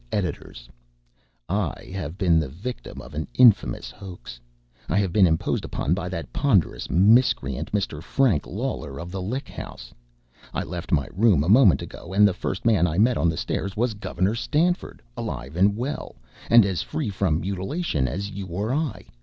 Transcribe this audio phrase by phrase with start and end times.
[0.11, 0.67] Editors,
[1.47, 4.39] I have been the victim of an infamous hoax.
[4.89, 8.01] I have been imposed upon by that ponderous miscreant, Mr.
[8.01, 9.93] Frank Lawler, of the Lick House.
[10.55, 13.37] I left my room a moment ago, and the first man I met on the
[13.37, 14.35] stairs was Gov.
[14.35, 16.15] Stanford, alive and well,
[16.49, 19.05] and as free from mutilation as you or I.